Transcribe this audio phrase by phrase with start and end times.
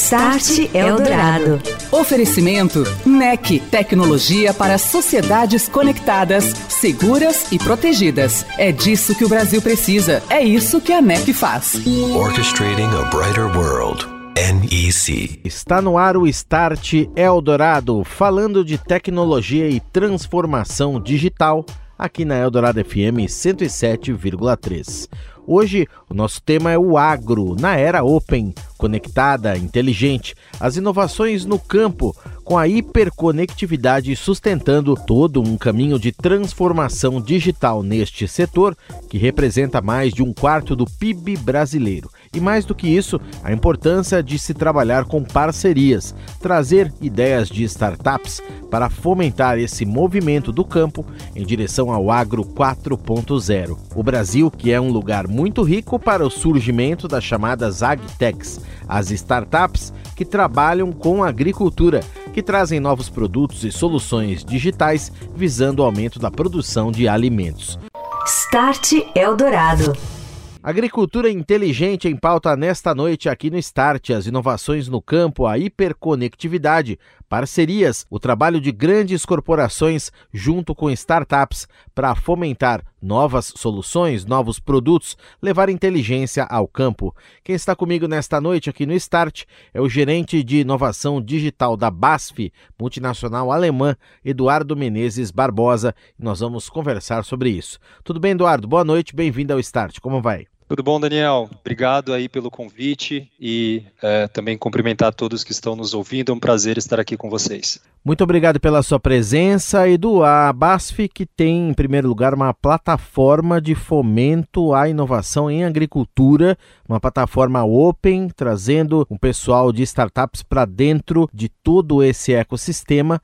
[0.00, 1.60] Start Eldorado.
[1.92, 8.46] Oferecimento NEC, tecnologia para sociedades conectadas, seguras e protegidas.
[8.56, 10.22] É disso que o Brasil precisa.
[10.30, 11.74] É isso que a NEC faz.
[12.14, 14.08] Orchestrating a brighter world.
[14.34, 15.38] NEC.
[15.44, 21.62] Está no ar o Start Eldorado, falando de tecnologia e transformação digital
[21.98, 25.06] aqui na Eldorado FM 107,3.
[25.52, 31.58] Hoje o nosso tema é o agro na era open, conectada, inteligente, as inovações no
[31.58, 38.76] campo com a hiperconectividade sustentando todo um caminho de transformação digital neste setor
[39.08, 42.08] que representa mais de um quarto do PIB brasileiro.
[42.32, 47.64] E mais do que isso, a importância de se trabalhar com parcerias, trazer ideias de
[47.64, 53.76] startups para fomentar esse movimento do campo em direção ao agro 4.0.
[53.96, 59.10] O Brasil, que é um lugar muito rico para o surgimento das chamadas agtechs, as
[59.10, 61.98] startups que trabalham com agricultura,
[62.32, 67.76] que trazem novos produtos e soluções digitais visando o aumento da produção de alimentos.
[68.24, 70.19] Start Eldorado.
[70.62, 76.98] Agricultura inteligente em pauta nesta noite aqui no Start, as inovações no campo, a hiperconectividade,
[77.30, 85.16] parcerias, o trabalho de grandes corporações junto com startups para fomentar novas soluções, novos produtos,
[85.40, 87.14] levar inteligência ao campo.
[87.44, 91.88] Quem está comigo nesta noite aqui no Start é o gerente de inovação digital da
[91.88, 97.78] BASF, multinacional alemã, Eduardo Menezes Barbosa, nós vamos conversar sobre isso.
[98.02, 98.66] Tudo bem, Eduardo?
[98.66, 100.00] Boa noite, bem-vindo ao Start.
[100.00, 100.46] Como vai?
[100.70, 101.50] Tudo bom, Daniel?
[101.60, 106.30] Obrigado aí pelo convite e é, também cumprimentar todos que estão nos ouvindo.
[106.30, 107.80] É um prazer estar aqui com vocês.
[108.04, 110.22] Muito obrigado pela sua presença, Edu.
[110.22, 116.56] A BASF que tem, em primeiro lugar, uma plataforma de fomento à inovação em agricultura,
[116.88, 123.20] uma plataforma open, trazendo um pessoal de startups para dentro de todo esse ecossistema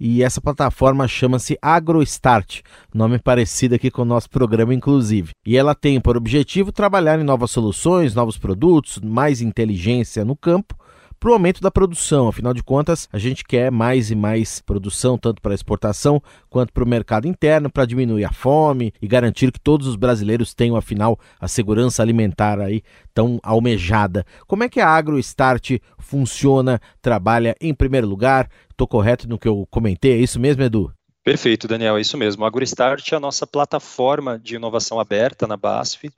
[0.00, 2.62] e essa plataforma chama-se AgroStart,
[2.94, 5.32] nome parecido aqui com o nosso programa, inclusive.
[5.44, 10.74] E ela tem por objetivo trabalhar em novas soluções, novos produtos, mais inteligência no campo
[11.20, 12.26] para o aumento da produção.
[12.26, 16.82] Afinal de contas, a gente quer mais e mais produção, tanto para exportação quanto para
[16.82, 21.20] o mercado interno, para diminuir a fome e garantir que todos os brasileiros tenham, afinal,
[21.38, 22.82] a segurança alimentar aí
[23.12, 24.24] tão almejada.
[24.46, 28.48] Como é que a AgroStart funciona, trabalha em primeiro lugar?
[28.70, 30.12] Estou correto no que eu comentei?
[30.12, 30.90] É isso mesmo, Edu?
[31.22, 32.44] Perfeito, Daniel, é isso mesmo.
[32.44, 36.10] A AgroStart é a nossa plataforma de inovação aberta na BASF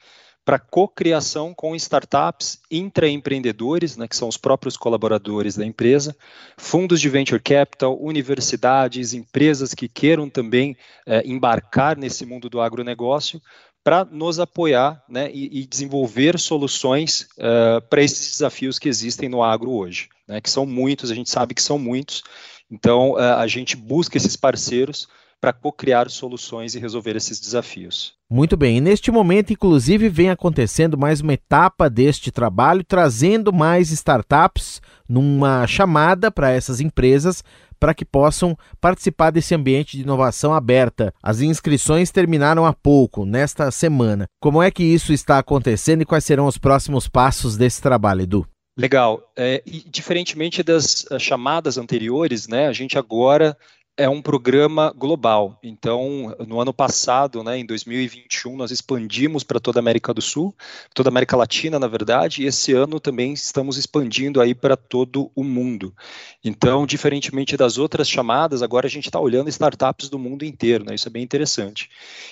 [0.45, 6.17] para cocriação com startups intraempreendedores, né, que são os próprios colaboradores da empresa,
[6.57, 10.77] fundos de venture capital, universidades, empresas que queiram também
[11.07, 13.41] é, embarcar nesse mundo do agronegócio,
[13.85, 19.43] para nos apoiar né, e, e desenvolver soluções uh, para esses desafios que existem no
[19.43, 22.23] agro hoje, né, que são muitos, a gente sabe que são muitos,
[22.71, 25.09] então uh, a gente busca esses parceiros
[25.43, 28.15] para co-criar soluções e resolver esses desafios.
[28.31, 33.91] Muito bem, e neste momento, inclusive, vem acontecendo mais uma etapa deste trabalho, trazendo mais
[33.91, 37.43] startups numa chamada para essas empresas
[37.81, 41.13] para que possam participar desse ambiente de inovação aberta.
[41.21, 44.27] As inscrições terminaram há pouco, nesta semana.
[44.41, 48.47] Como é que isso está acontecendo e quais serão os próximos passos desse trabalho, Edu?
[48.79, 49.21] Legal.
[49.37, 53.57] É, diferentemente das eh, chamadas anteriores, né, a gente agora
[53.97, 55.59] é um programa global.
[55.63, 60.55] Então, no ano passado, né, em 2021, nós expandimos para toda a América do Sul,
[60.95, 65.31] toda a América Latina, na verdade, e esse ano também estamos expandindo aí para todo
[65.35, 65.95] o mundo.
[66.43, 70.95] Então, diferentemente das outras chamadas, agora a gente está olhando startups do mundo inteiro, né?
[70.95, 71.91] Isso é bem interessante.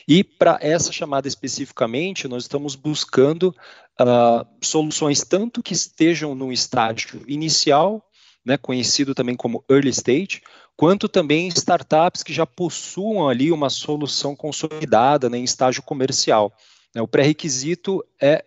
[0.09, 3.55] E para essa chamada especificamente, nós estamos buscando
[4.01, 8.03] uh, soluções tanto que estejam no estágio inicial,
[8.45, 10.43] né, conhecido também como early stage,
[10.77, 16.53] quanto também startups que já possuam ali uma solução consolidada né, em estágio comercial.
[16.95, 17.03] Né.
[17.03, 18.45] O pré-requisito é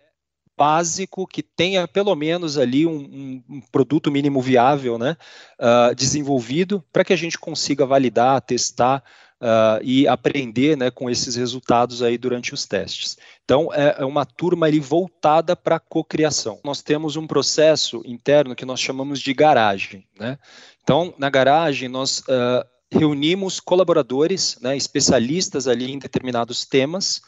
[0.56, 5.16] básico que tenha pelo menos ali um, um, produto mínimo viável né,
[5.58, 9.02] uh, desenvolvido para que a gente consiga validar, testar
[9.44, 13.18] uh, e aprender né, com esses resultados aí durante os testes.
[13.44, 16.58] Então, é, é uma turma ali voltada para a cocriação.
[16.64, 20.06] Nós temos um processo interno que nós chamamos de garagem.
[20.18, 20.38] Né?
[20.82, 27.20] Então, na garagem, nós uh, reunimos colaboradores, né, especialistas ali em determinados temas,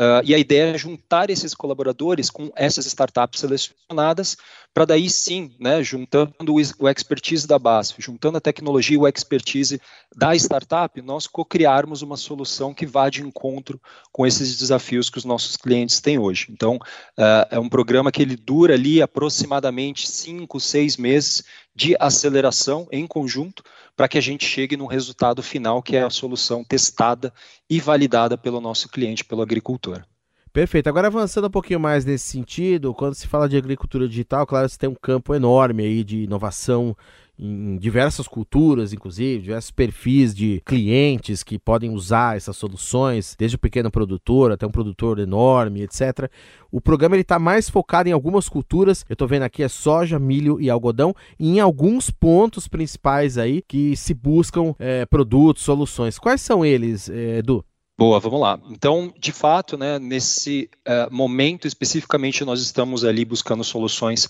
[0.00, 4.34] Uh, e a ideia é juntar esses colaboradores com essas startups selecionadas,
[4.72, 9.78] para daí sim, né, juntando o, expertise da BASF, juntando a tecnologia e o expertise
[10.16, 13.78] da startup, nós co-criarmos uma solução que vá de encontro
[14.10, 16.46] com esses desafios que os nossos clientes têm hoje.
[16.48, 21.44] Então, uh, é um programa que ele dura ali aproximadamente cinco, seis meses
[21.74, 23.62] de aceleração em conjunto,
[24.00, 27.30] para que a gente chegue no resultado final, que é a solução testada
[27.68, 30.02] e validada pelo nosso cliente, pelo agricultor.
[30.50, 30.88] Perfeito.
[30.88, 34.78] Agora avançando um pouquinho mais nesse sentido, quando se fala de agricultura digital, claro, você
[34.78, 36.96] tem um campo enorme aí de inovação
[37.42, 43.58] em diversas culturas, inclusive, diversos perfis de clientes que podem usar essas soluções, desde o
[43.58, 46.30] pequeno produtor até um produtor enorme, etc.
[46.70, 49.04] O programa está mais focado em algumas culturas.
[49.08, 53.62] Eu estou vendo aqui é soja, milho e algodão, e em alguns pontos principais aí
[53.66, 56.18] que se buscam é, produtos, soluções.
[56.18, 57.64] Quais são eles, é, Edu?
[58.00, 58.58] Boa, vamos lá.
[58.70, 64.26] Então, de fato, né, nesse uh, momento especificamente, nós estamos ali buscando soluções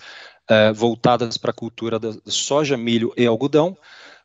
[0.50, 3.76] uh, voltadas para a cultura da soja, milho e algodão.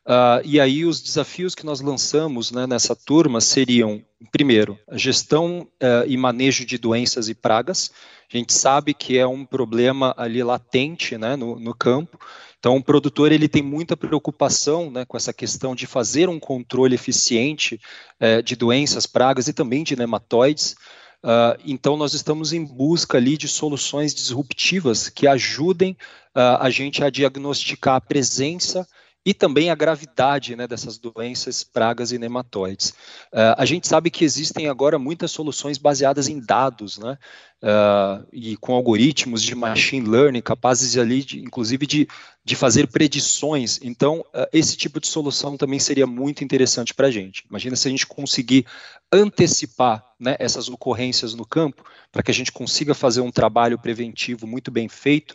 [0.06, 5.68] Uh, e aí os desafios que nós lançamos né, nessa turma seriam, primeiro, gestão
[6.08, 7.92] e manejo de doenças e pragas.
[8.32, 12.20] A gente sabe que é um problema ali latente né, no, no campo,
[12.66, 16.96] então, o produtor ele tem muita preocupação né, com essa questão de fazer um controle
[16.96, 17.80] eficiente
[18.20, 20.76] é, de doenças, pragas e também de nematóides.
[21.24, 25.94] Uh, então, nós estamos em busca ali de soluções disruptivas que ajudem
[26.36, 28.88] uh, a gente a diagnosticar a presença
[29.26, 32.90] e também a gravidade né, dessas doenças, pragas e nematóides.
[33.34, 37.18] Uh, a gente sabe que existem agora muitas soluções baseadas em dados, né,
[37.64, 42.08] uh, e com algoritmos de machine learning capazes ali, de, inclusive, de,
[42.46, 43.80] de fazer predições.
[43.82, 47.44] Então, uh, esse tipo de solução também seria muito interessante para a gente.
[47.50, 48.68] Imagina se a gente conseguir
[49.12, 54.46] antecipar né, essas ocorrências no campo, para que a gente consiga fazer um trabalho preventivo
[54.46, 55.32] muito bem feito,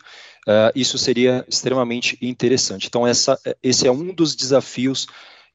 [0.47, 2.87] uh, isso seria extremamente interessante.
[2.87, 5.05] Então, essa, esse é um dos desafios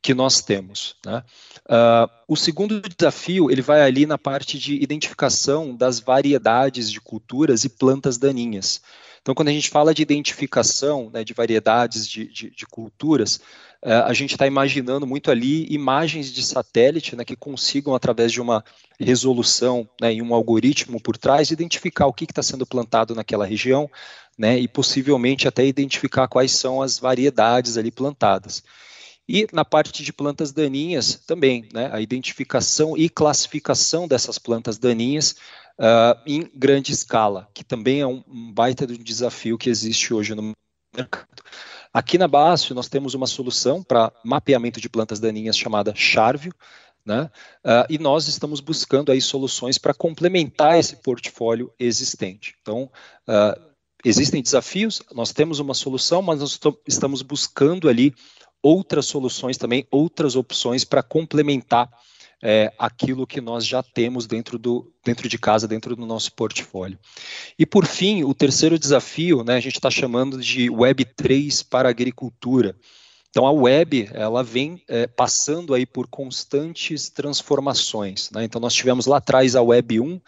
[0.03, 0.95] que nós temos.
[1.05, 1.23] Né?
[1.65, 7.65] Uh, o segundo desafio ele vai ali na parte de identificação das variedades de culturas
[7.65, 8.83] e plantas daninhas.
[9.27, 13.41] Então, quando a gente fala de identificação né, de variedades de, de, de culturas,
[13.85, 18.41] uh, a gente está imaginando muito ali imagens de satélite né, que consigam, através de
[18.41, 18.65] uma
[19.01, 23.91] resolução né, e um algoritmo por trás, identificar o que está sendo plantado naquela região
[24.39, 28.63] né, e possivelmente até identificar quais são as variedades ali plantadas.
[29.29, 35.35] E na parte de plantas daninhas também, né, a identificação e classificação dessas plantas daninhas
[35.79, 40.35] uh, em grande escala, que também é um, um baita de desafio que existe hoje
[40.35, 40.53] no
[40.95, 41.43] mercado.
[41.93, 46.53] Aqui na BASF nós temos uma solução para mapeamento de plantas daninhas chamada Charvio,
[47.05, 47.31] né?
[47.65, 52.57] Uh, e nós estamos buscando aí soluções para complementar esse portfólio existente.
[52.61, 52.91] Então,
[53.29, 53.61] uh,
[54.05, 58.13] existem desafios, nós temos uma solução, mas nós estamos buscando ali
[58.61, 61.89] outras soluções também, outras opções para complementar
[62.43, 66.99] é, aquilo que nós já temos dentro, do, dentro de casa, dentro do nosso portfólio.
[67.59, 71.89] E por fim, o terceiro desafio, né, a gente está chamando de Web 3 para
[71.89, 72.77] agricultura.
[73.31, 78.31] Então a web ela vem é, passando aí por constantes transformações.
[78.31, 78.45] Né?
[78.45, 80.21] Então nós tivemos lá atrás a Web 1,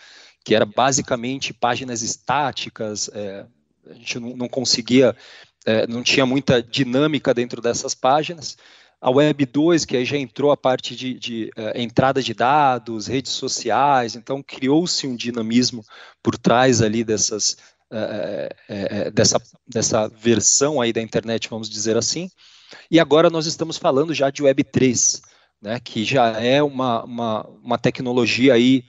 [0.45, 3.47] que era basicamente páginas estáticas, é,
[3.89, 5.17] a gente não, não conseguia
[5.65, 8.57] é, não tinha muita dinâmica dentro dessas páginas.
[9.01, 13.07] A Web 2, que aí já entrou a parte de, de uh, entrada de dados,
[13.07, 15.85] redes sociais, então criou-se um dinamismo
[16.23, 17.57] por trás ali dessas,
[17.93, 22.29] uh, uh, dessa, dessa versão aí da internet, vamos dizer assim.
[22.91, 25.23] E agora nós estamos falando já de Web 3,
[25.63, 28.85] né, que já é uma, uma, uma tecnologia aí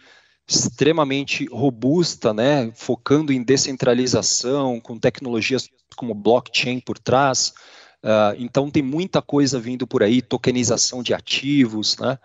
[0.48, 7.54] extremamente robusta, né, focando em descentralização, com tecnologias como blockchain por trás.
[8.04, 12.18] Uh, então tem muita coisa vindo por aí, tokenização de ativos, né?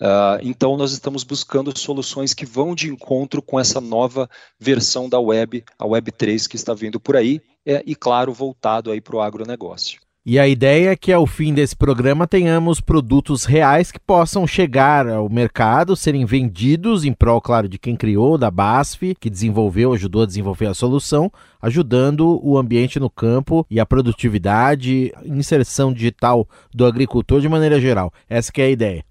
[0.00, 4.28] Uh, então nós estamos buscando soluções que vão de encontro com essa nova
[4.58, 8.90] versão da web, a Web 3 que está vindo por aí, é, e claro, voltado
[8.90, 10.00] aí para o agronegócio.
[10.26, 15.06] E a ideia é que ao fim desse programa tenhamos produtos reais que possam chegar
[15.06, 20.22] ao mercado, serem vendidos em prol, claro, de quem criou, da BASF, que desenvolveu, ajudou
[20.22, 26.86] a desenvolver a solução, ajudando o ambiente no campo e a produtividade, inserção digital do
[26.86, 28.10] agricultor de maneira geral.
[28.26, 29.04] Essa é a ideia.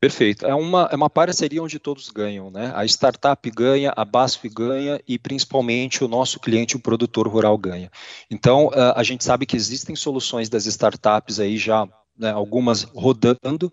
[0.00, 0.46] Perfeito.
[0.46, 2.72] É uma, é uma parceria onde todos ganham, né?
[2.74, 7.90] A startup ganha, a BASF ganha e principalmente o nosso cliente, o produtor rural, ganha.
[8.30, 13.72] Então, a gente sabe que existem soluções das startups aí já, né, algumas rodando.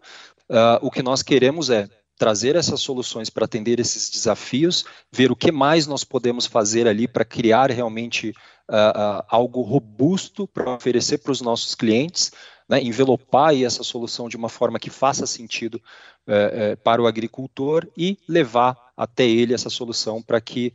[0.81, 5.51] o que nós queremos é trazer essas soluções para atender esses desafios, ver o que
[5.51, 8.29] mais nós podemos fazer ali para criar realmente
[8.69, 12.31] uh, uh, algo robusto para oferecer para os nossos clientes,
[12.69, 15.81] né, envelopar essa solução de uma forma que faça sentido
[16.27, 20.73] uh, para o agricultor e levar até ele essa solução para que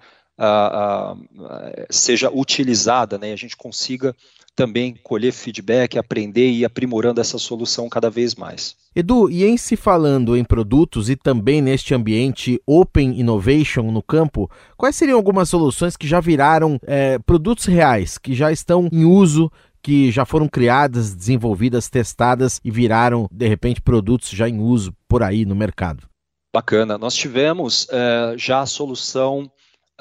[1.91, 4.17] seja utilizada, né, e a gente consiga
[4.57, 8.77] também colher feedback, aprender e ir aprimorando essa solução cada vez mais.
[8.95, 14.51] Edu, e em se falando em produtos e também neste ambiente Open Innovation no campo,
[14.77, 19.51] quais seriam algumas soluções que já viraram é, produtos reais, que já estão em uso,
[19.83, 25.23] que já foram criadas, desenvolvidas, testadas e viraram, de repente, produtos já em uso por
[25.23, 26.09] aí no mercado?
[26.53, 26.99] Bacana.
[26.99, 29.51] Nós tivemos é, já a solução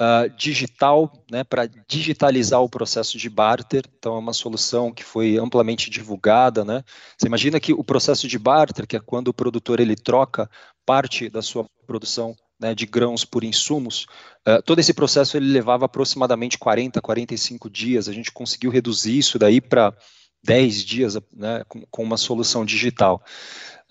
[0.00, 3.84] uh, digital, né, para digitalizar o processo de barter.
[3.98, 6.64] Então, é uma solução que foi amplamente divulgada.
[6.64, 6.82] Né?
[7.16, 10.50] Você imagina que o processo de barter, que é quando o produtor ele troca
[10.86, 14.06] parte da sua produção né, de grãos por insumos,
[14.46, 18.08] uh, todo esse processo ele levava aproximadamente 40, 45 dias.
[18.08, 19.96] A gente conseguiu reduzir isso daí para
[20.44, 23.22] 10 dias né, com, com, uma solução digital.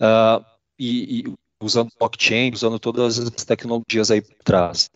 [0.00, 0.44] Uh,
[0.78, 4.90] e, e, usando blockchain, usando todas as tecnologias aí por trás.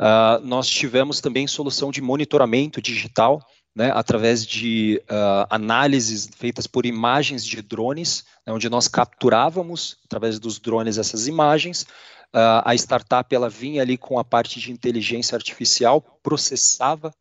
[0.00, 3.44] Uh, nós tivemos também solução de monitoramento digital,
[3.76, 10.38] né, através de uh, análises feitas por imagens de drones, né, onde nós capturávamos, através
[10.38, 11.86] dos drones, essas imagens.
[12.34, 17.12] Uh, a startup ela vinha ali com a parte de inteligência artificial, processava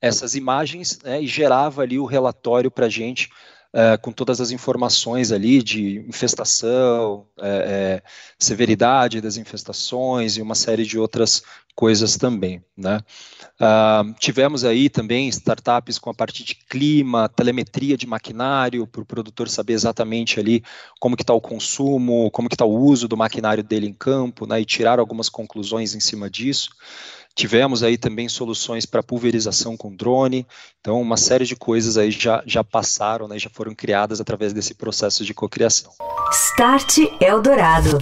[0.00, 3.28] essas imagens né, e gerava ali o relatório para a gente
[3.72, 8.02] uh, com todas as informações ali de infestação, é, é,
[8.38, 11.42] severidade das infestações e uma série de outras
[11.74, 12.62] coisas também.
[12.76, 13.00] Né?
[13.60, 19.06] Uh, tivemos aí também startups com a parte de clima, telemetria de maquinário, para o
[19.06, 20.62] produtor saber exatamente ali
[21.00, 24.46] como que está o consumo, como que está o uso do maquinário dele em campo,
[24.46, 26.70] né, e tirar algumas conclusões em cima disso.
[27.34, 30.46] Tivemos aí também soluções para pulverização com drone,
[30.80, 34.74] então uma série de coisas aí já, já passaram, né, já foram criadas através desse
[34.74, 35.92] processo de cocriação.
[36.30, 37.98] Start Eldorado.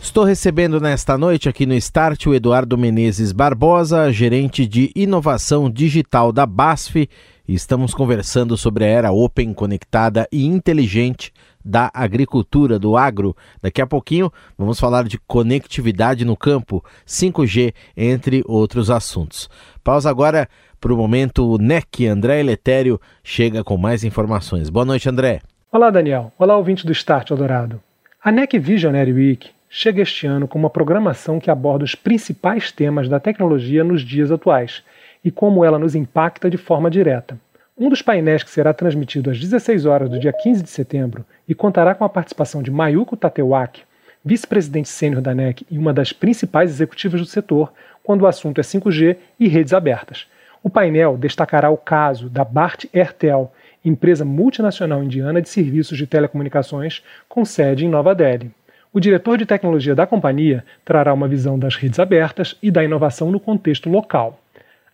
[0.00, 6.32] Estou recebendo nesta noite aqui no Start o Eduardo Menezes Barbosa, gerente de inovação digital
[6.32, 7.08] da BASF,
[7.46, 11.32] e estamos conversando sobre a era open, conectada e inteligente
[11.64, 13.36] da agricultura, do agro.
[13.60, 19.48] Daqui a pouquinho vamos falar de conectividade no campo, 5G, entre outros assuntos.
[19.82, 20.48] Pausa agora
[20.80, 22.06] para o momento NEC.
[22.06, 24.68] André Eletério chega com mais informações.
[24.68, 25.40] Boa noite, André.
[25.70, 26.32] Olá, Daniel.
[26.38, 27.80] Olá, ouvinte do Start Eldorado.
[28.22, 33.08] A NEC Visionary Week chega este ano com uma programação que aborda os principais temas
[33.08, 34.82] da tecnologia nos dias atuais
[35.24, 37.38] e como ela nos impacta de forma direta.
[37.76, 41.54] Um dos painéis que será transmitido às 16 horas do dia 15 de setembro e
[41.54, 43.82] contará com a participação de Mayuko Tatewaki,
[44.22, 48.62] vice-presidente sênior da NEC e uma das principais executivas do setor, quando o assunto é
[48.62, 50.26] 5G e redes abertas.
[50.62, 53.50] O painel destacará o caso da Bart Airtel,
[53.82, 58.50] empresa multinacional indiana de serviços de telecomunicações com sede em Nova Delhi.
[58.92, 63.32] O diretor de tecnologia da companhia trará uma visão das redes abertas e da inovação
[63.32, 64.41] no contexto local.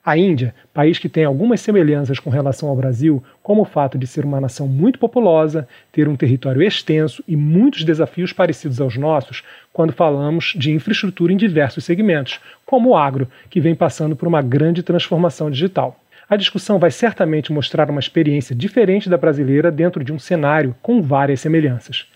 [0.04, 4.06] A Índia, país que tem algumas semelhanças com relação ao Brasil, como o fato de
[4.06, 9.42] ser uma nação muito populosa, ter um território extenso e muitos desafios parecidos aos nossos
[9.72, 14.40] quando falamos de infraestrutura em diversos segmentos, como o agro, que vem passando por uma
[14.40, 15.98] grande transformação digital.
[16.30, 21.00] A discussão vai certamente mostrar uma experiência diferente da brasileira dentro de um cenário com
[21.02, 22.06] várias semelhanças.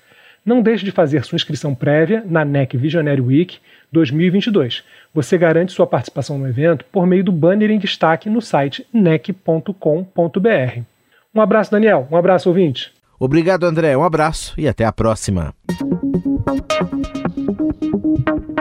[0.44, 3.58] Não deixe de fazer sua inscrição prévia na NEC Visionary Week
[3.92, 4.82] 2022
[5.14, 9.74] você garante sua participação no evento por meio do banner em destaque no site nec.com.br.
[11.34, 12.08] Um abraço, Daniel.
[12.10, 12.92] Um abraço, ouvinte.
[13.18, 13.96] Obrigado, André.
[13.96, 15.54] Um abraço e até a próxima.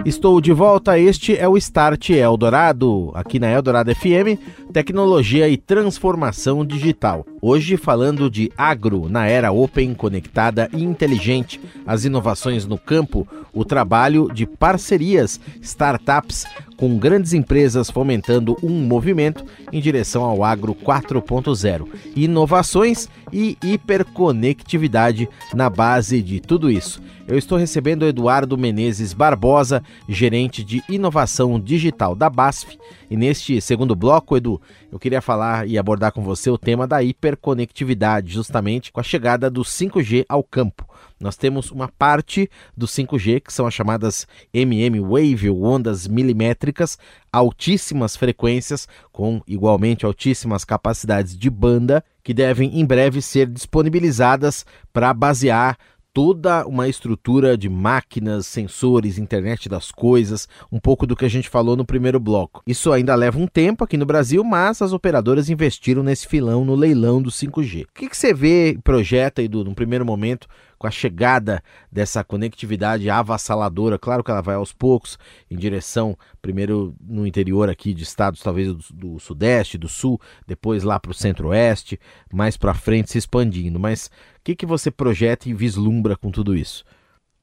[0.06, 1.00] Estou de volta.
[1.00, 4.38] Este é o Start Eldorado, aqui na Eldorado FM,
[4.72, 7.26] tecnologia e transformação digital.
[7.42, 13.66] Hoje falando de agro na era open, conectada e inteligente, as inovações no campo, o
[13.66, 16.46] trabalho de parcerias, startups
[16.78, 21.88] com grandes empresas fomentando um movimento em direção ao agro 4.0.
[22.16, 27.02] Inovações e hiperconectividade na base de tudo isso.
[27.28, 32.78] Eu estou recebendo Eduardo Menezes Barbosa, gerente de inovação digital da BASF.
[33.10, 34.61] E neste segundo bloco, Edu,
[34.92, 39.04] eu queria falar e abordar com você o tema da hiper hiperconectividade, justamente com a
[39.04, 40.88] chegada do 5G ao campo.
[41.20, 46.98] Nós temos uma parte do 5G, que são as chamadas MM Wave, ondas milimétricas,
[47.32, 55.14] altíssimas frequências, com igualmente altíssimas capacidades de banda, que devem em breve ser disponibilizadas para
[55.14, 55.78] basear
[56.14, 61.50] toda uma estrutura de máquinas, sensores, internet das coisas, um pouco do que a gente
[61.50, 62.62] falou no primeiro bloco.
[62.68, 66.76] Isso ainda leva um tempo aqui no Brasil, mas as operadoras investiram nesse filão no
[66.76, 67.84] leilão do 5G.
[67.84, 70.48] O que, que você vê, projeta, Edu, no primeiro momento,
[70.82, 71.62] com a chegada
[71.92, 74.00] dessa conectividade avassaladora.
[74.00, 75.16] Claro que ela vai aos poucos,
[75.48, 80.82] em direção, primeiro no interior aqui de estados, talvez do, do sudeste, do sul, depois
[80.82, 82.00] lá para o centro-oeste,
[82.34, 83.80] mais para frente se expandindo.
[83.80, 84.10] Mas o
[84.44, 86.84] que, que você projeta e vislumbra com tudo isso?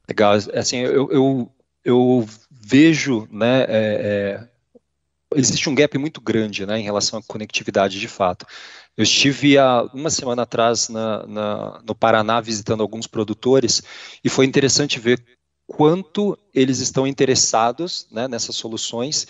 [0.09, 1.53] Legal, assim, eu, eu,
[1.85, 4.49] eu vejo, né, é, é,
[5.35, 8.47] existe um gap muito grande, né, em relação à conectividade de fato.
[8.97, 13.83] Eu estive há uma semana atrás na, na, no Paraná visitando alguns produtores
[14.25, 15.23] e foi interessante ver
[15.67, 19.27] quanto eles estão interessados né, nessas soluções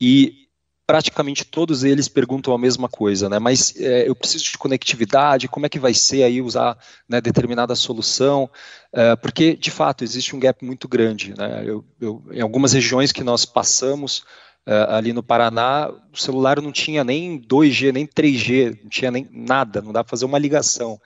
[0.00, 0.48] e
[0.86, 3.38] praticamente todos eles perguntam a mesma coisa, né?
[3.38, 7.74] Mas é, eu preciso de conectividade, como é que vai ser aí usar né, determinada
[7.74, 8.48] solução?
[8.90, 11.62] É, porque de fato existe um gap muito grande, né?
[11.66, 14.24] Eu, eu, em algumas regiões que nós passamos
[14.68, 19.26] uh, ali no Paraná, o celular não tinha nem 2G, nem 3G, não tinha nem
[19.32, 21.00] nada, não dá para fazer uma ligação.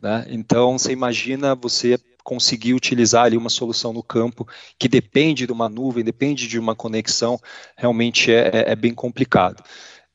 [0.00, 0.26] Né?
[0.30, 5.68] Então, você imagina você conseguir utilizar ali uma solução no campo que depende de uma
[5.68, 7.38] nuvem, depende de uma conexão,
[7.76, 9.62] realmente é, é, é bem complicado.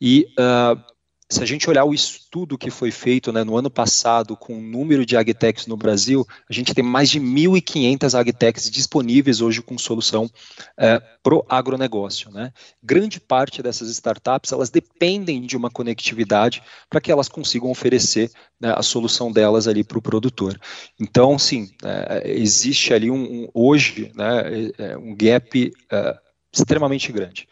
[0.01, 0.81] E uh,
[1.29, 4.61] se a gente olhar o estudo que foi feito né, no ano passado com o
[4.61, 9.77] número de agtechs no Brasil, a gente tem mais de 1.500 agtechs disponíveis hoje com
[9.77, 10.29] solução
[10.77, 12.31] é, para o agronegócio.
[12.31, 12.53] Né?
[12.81, 18.73] Grande parte dessas startups elas dependem de uma conectividade para que elas consigam oferecer né,
[18.75, 20.57] a solução delas ali para o produtor.
[20.97, 26.17] Então, sim, é, existe ali um, um hoje né, é, é um gap é,
[26.53, 27.47] extremamente grande.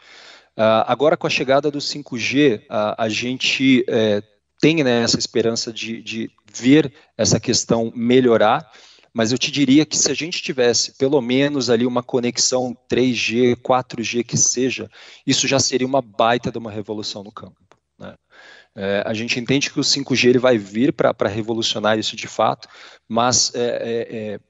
[0.56, 4.22] Uh, agora, com a chegada do 5G, uh, a gente é,
[4.60, 8.70] tem né, essa esperança de, de ver essa questão melhorar,
[9.12, 13.56] mas eu te diria que se a gente tivesse pelo menos ali uma conexão 3G,
[13.56, 14.90] 4G que seja,
[15.26, 17.56] isso já seria uma baita de uma revolução no campo.
[17.98, 18.14] Né?
[18.74, 22.68] É, a gente entende que o 5G ele vai vir para revolucionar isso de fato,
[23.08, 24.40] mas é, é, é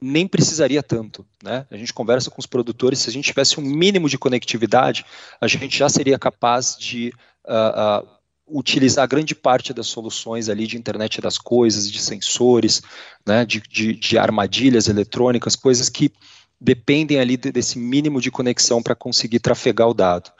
[0.00, 1.24] nem precisaria tanto.
[1.42, 1.66] Né?
[1.70, 5.04] A gente conversa com os produtores, se a gente tivesse um mínimo de conectividade,
[5.40, 7.12] a gente já seria capaz de
[7.44, 8.08] uh, uh,
[8.46, 12.82] utilizar grande parte das soluções ali de internet das coisas, de sensores,
[13.26, 16.12] né, de, de, de armadilhas eletrônicas, coisas que
[16.60, 20.30] dependem ali desse mínimo de conexão para conseguir trafegar o dado.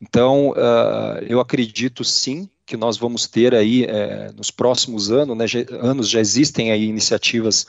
[0.00, 5.46] Então, uh, eu acredito sim que nós vamos ter aí, eh, nos próximos anos, né,
[5.46, 7.64] já, anos já existem aí iniciativas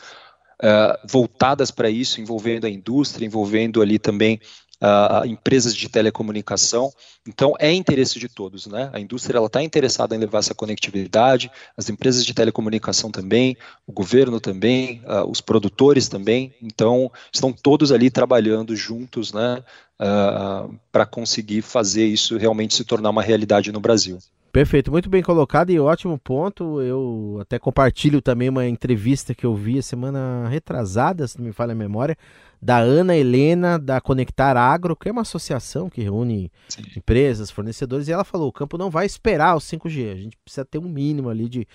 [0.61, 4.39] uh, voltadas para isso, envolvendo a indústria, envolvendo ali também
[4.81, 6.91] uh, empresas de telecomunicação.
[7.27, 8.89] Então, é interesse de todos, né?
[8.93, 14.39] A indústria está interessada em levar essa conectividade, as empresas de telecomunicação também, o governo
[14.39, 16.53] também, uh, os produtores também.
[16.61, 19.63] Então, estão todos ali trabalhando juntos, né?
[19.99, 24.19] Uh, para conseguir fazer isso realmente se tornar uma realidade no Brasil.
[24.57, 26.81] Perfeito, muito bem colocado e ótimo ponto.
[26.81, 31.51] Eu até compartilho também uma entrevista que eu vi a semana retrasada, se não me
[31.51, 32.17] falha a memória,
[32.59, 36.81] da Ana Helena da Conectar Agro, que é uma associação que reúne Sim.
[36.95, 40.65] empresas, fornecedores, e ela falou: o campo não vai esperar o 5G, a gente precisa
[40.65, 41.67] ter um mínimo ali de,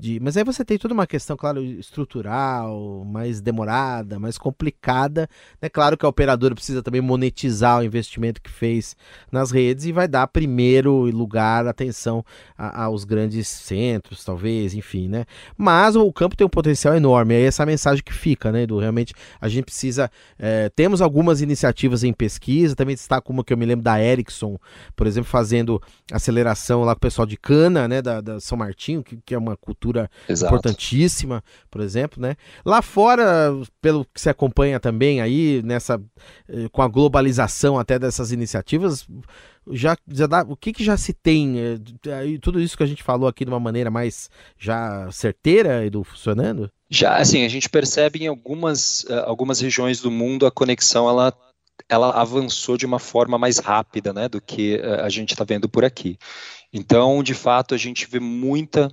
[0.00, 0.18] de.
[0.20, 5.28] Mas aí você tem toda uma questão, claro, estrutural, mais demorada, mais complicada.
[5.60, 5.68] É né?
[5.68, 8.96] claro que a operadora precisa também monetizar o investimento que fez
[9.30, 12.24] nas redes e vai dar primeiro lugar atenção
[12.56, 15.24] a, aos grandes centros, talvez, enfim, né?
[15.56, 18.78] Mas o campo tem um potencial enorme, é essa mensagem que fica, né, Edu?
[18.78, 23.56] Realmente a gente precisa é, temos algumas iniciativas em pesquisa, também está como que eu
[23.56, 24.58] me lembro da Ericsson,
[24.96, 25.80] por exemplo, fazendo
[26.12, 29.38] aceleração lá com o pessoal de cana, né, da, da São Martinho, que, que, é
[29.38, 29.89] uma cultura
[30.28, 30.54] Exato.
[30.54, 32.36] importantíssima, por exemplo, né.
[32.64, 36.00] Lá fora, pelo que se acompanha também aí, nessa,
[36.48, 39.06] eh, com a globalização até dessas iniciativas,
[39.70, 43.02] já, já dá, o que, que já se tem, é, tudo isso que a gente
[43.02, 46.70] falou aqui de uma maneira mais já certeira, Edu, funcionando?
[46.88, 51.32] Já, assim, a gente percebe em algumas, uh, algumas regiões do mundo a conexão, ela,
[51.88, 55.84] ela avançou de uma forma mais rápida, né, do que a gente está vendo por
[55.84, 56.18] aqui.
[56.72, 58.90] Então, de fato, a gente vê muita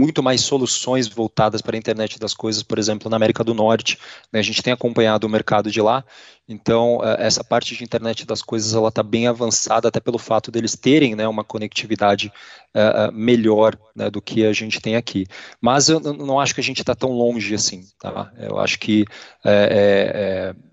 [0.00, 3.98] muito mais soluções voltadas para a internet das coisas, por exemplo, na América do Norte.
[4.32, 4.40] Né?
[4.40, 6.02] A gente tem acompanhado o mercado de lá,
[6.48, 10.50] então eh, essa parte de internet das coisas ela está bem avançada, até pelo fato
[10.50, 12.32] deles terem né, uma conectividade
[12.74, 15.26] uh, melhor né, do que a gente tem aqui.
[15.60, 17.84] Mas eu não acho que a gente está tão longe assim.
[17.98, 18.32] Tá?
[18.38, 19.04] Eu acho que
[19.44, 20.69] é, é,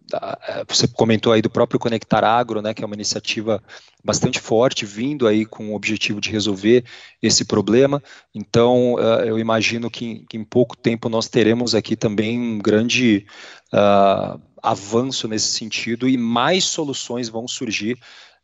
[0.67, 3.61] você comentou aí do próprio Conectar Agro, né, que é uma iniciativa
[4.03, 6.85] bastante forte, vindo aí com o objetivo de resolver
[7.21, 8.01] esse problema.
[8.33, 13.25] Então, uh, eu imagino que, que, em pouco tempo nós teremos aqui também um grande
[13.73, 17.97] uh, avanço nesse sentido e mais soluções vão surgir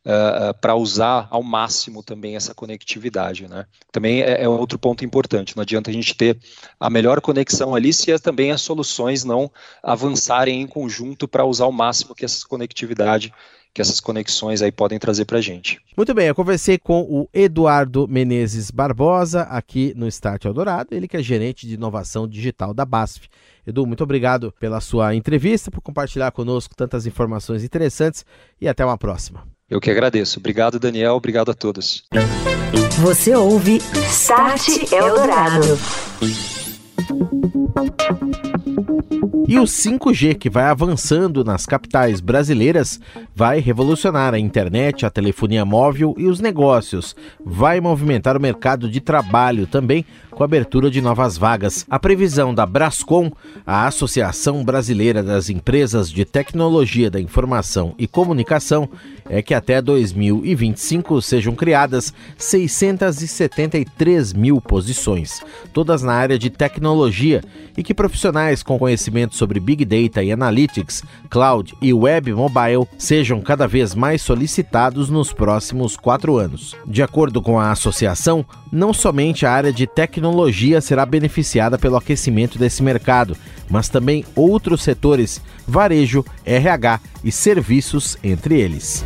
[0.04, 3.48] Uh, para usar ao máximo também essa conectividade.
[3.48, 3.64] Né?
[3.90, 5.56] Também é, é, outro ponto importante.
[5.56, 6.38] Não adianta a gente ter
[6.78, 9.50] a melhor conexão ali se as, também as soluções não
[9.82, 13.32] avançarem em conjunto para usar ao máximo que essa conectividade
[13.74, 15.80] que essas conexões aí podem trazer para a gente.
[15.96, 21.16] Muito bem, eu conversei com o Eduardo Menezes Barbosa aqui no Start Eldorado, ele que
[21.16, 23.28] é gerente de inovação digital da BASF.
[23.66, 28.24] Edu, muito obrigado pela sua entrevista, por compartilhar conosco tantas informações interessantes
[28.60, 29.53] e até uma próxima.
[29.68, 30.38] Eu que agradeço.
[30.38, 31.14] Obrigado, Daniel.
[31.14, 32.04] Obrigado a todos.
[32.98, 35.78] Você ouve Start Eldorado.
[39.46, 42.98] E o 5G, que vai avançando nas capitais brasileiras,
[43.34, 47.14] vai revolucionar a internet, a telefonia móvel e os negócios.
[47.44, 51.86] Vai movimentar o mercado de trabalho também, com a abertura de novas vagas.
[51.88, 53.30] A previsão da Brascom,
[53.64, 58.88] a Associação Brasileira das Empresas de Tecnologia da Informação e Comunicação,
[59.28, 65.40] é que até 2025 sejam criadas 673 mil posições,
[65.72, 67.40] todas na área de tecnologia,
[67.76, 73.40] e que profissionais com conhecimento sobre Big Data e Analytics, Cloud e Web Mobile sejam
[73.40, 76.76] cada vez mais solicitados nos próximos quatro anos.
[76.86, 80.23] De acordo com a associação, não somente a área de tecnologia
[80.80, 83.36] será beneficiada pelo aquecimento desse mercado,
[83.68, 89.04] mas também outros setores, varejo, RH e serviços entre eles.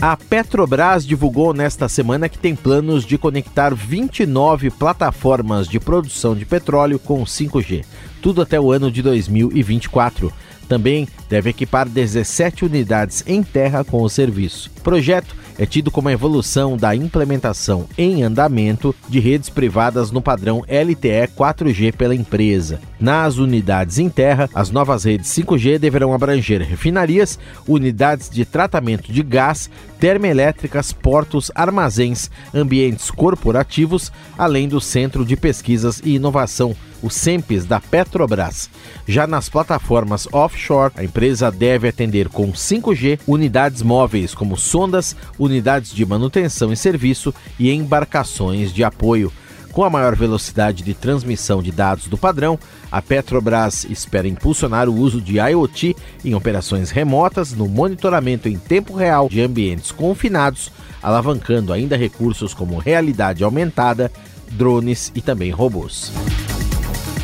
[0.00, 6.44] A Petrobras divulgou nesta semana que tem planos de conectar 29 plataformas de produção de
[6.44, 7.84] petróleo com 5G,
[8.20, 10.30] tudo até o ano de 2024.
[10.68, 14.73] Também deve equipar 17 unidades em terra com o serviço.
[14.84, 20.62] Projeto é tido como a evolução da implementação em andamento de redes privadas no padrão
[20.68, 22.78] LTE 4G pela empresa.
[23.00, 29.22] Nas unidades em terra, as novas redes 5G deverão abranger refinarias, unidades de tratamento de
[29.22, 37.66] gás, termoelétricas, portos, armazéns, ambientes corporativos, além do Centro de Pesquisas e Inovação o SEMPES
[37.66, 38.70] da Petrobras.
[39.06, 45.92] Já nas plataformas offshore, a empresa deve atender com 5G unidades móveis como sondas, unidades
[45.92, 49.32] de manutenção e serviço e embarcações de apoio.
[49.70, 52.58] Com a maior velocidade de transmissão de dados do padrão,
[52.90, 58.96] a Petrobras espera impulsionar o uso de IoT em operações remotas no monitoramento em tempo
[58.96, 64.10] real de ambientes confinados, alavancando ainda recursos como realidade aumentada,
[64.50, 66.10] drones e também robôs.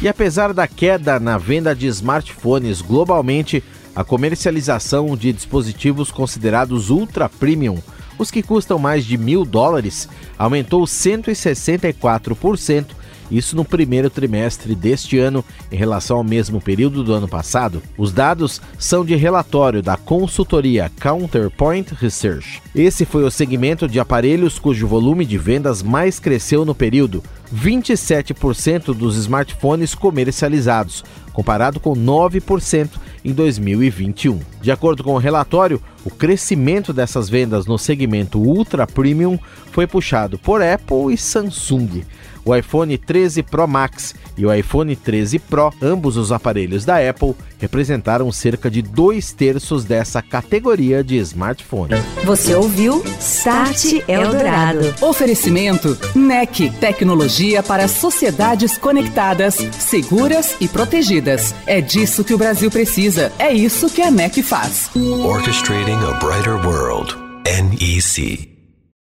[0.01, 3.63] E apesar da queda na venda de smartphones globalmente,
[4.01, 7.77] a comercialização de dispositivos considerados ultra premium,
[8.19, 10.09] os que custam mais de mil dólares,
[10.39, 12.87] aumentou 164%
[13.31, 17.83] isso no primeiro trimestre deste ano, em relação ao mesmo período do ano passado.
[17.97, 22.63] Os dados são de relatório da consultoria Counterpoint Research.
[22.75, 27.23] Esse foi o segmento de aparelhos cujo volume de vendas mais cresceu no período,
[27.55, 32.91] 27% dos smartphones comercializados, comparado com 9%
[33.25, 34.41] em 2021.
[34.61, 39.39] De acordo com o relatório, o crescimento dessas vendas no segmento ultra premium
[39.73, 42.03] foi puxado por Apple e Samsung
[42.45, 47.35] o iPhone 13 Pro Max e o iPhone 13 Pro, ambos os aparelhos da Apple,
[47.59, 51.95] representaram cerca de dois terços dessa categoria de smartphone.
[52.25, 54.95] Você ouviu Start Eldorado.
[55.01, 61.55] Oferecimento NEC, tecnologia para sociedades conectadas, seguras e protegidas.
[61.67, 63.33] É disso que o Brasil precisa.
[63.39, 64.91] É isso que a NEC faz.
[64.97, 67.15] Orchestrating a brighter world.
[67.45, 68.50] NEC.